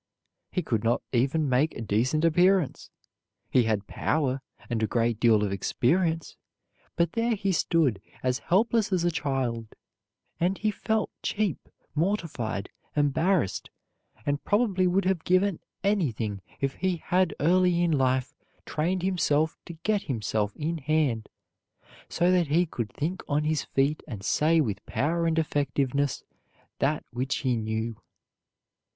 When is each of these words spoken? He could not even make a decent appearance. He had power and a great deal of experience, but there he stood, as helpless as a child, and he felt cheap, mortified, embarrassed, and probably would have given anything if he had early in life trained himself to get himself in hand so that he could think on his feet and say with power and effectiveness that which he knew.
He 0.51 0.63
could 0.63 0.83
not 0.83 1.03
even 1.13 1.47
make 1.47 1.75
a 1.75 1.81
decent 1.83 2.25
appearance. 2.25 2.89
He 3.51 3.65
had 3.65 3.85
power 3.85 4.41
and 4.67 4.81
a 4.81 4.87
great 4.87 5.19
deal 5.19 5.43
of 5.43 5.51
experience, 5.51 6.37
but 6.95 7.11
there 7.11 7.35
he 7.35 7.51
stood, 7.51 8.01
as 8.23 8.39
helpless 8.39 8.91
as 8.91 9.03
a 9.03 9.11
child, 9.11 9.67
and 10.39 10.57
he 10.57 10.71
felt 10.71 11.11
cheap, 11.21 11.69
mortified, 11.93 12.69
embarrassed, 12.95 13.69
and 14.25 14.43
probably 14.43 14.87
would 14.87 15.05
have 15.05 15.23
given 15.23 15.59
anything 15.83 16.41
if 16.59 16.77
he 16.77 16.97
had 16.97 17.35
early 17.39 17.83
in 17.83 17.91
life 17.91 18.33
trained 18.65 19.03
himself 19.03 19.59
to 19.67 19.73
get 19.83 20.01
himself 20.01 20.51
in 20.55 20.79
hand 20.79 21.29
so 22.09 22.31
that 22.31 22.47
he 22.47 22.65
could 22.65 22.91
think 22.91 23.21
on 23.27 23.43
his 23.43 23.65
feet 23.65 24.01
and 24.07 24.25
say 24.25 24.59
with 24.59 24.83
power 24.87 25.27
and 25.27 25.37
effectiveness 25.37 26.23
that 26.79 27.05
which 27.11 27.41
he 27.45 27.55
knew. 27.55 28.01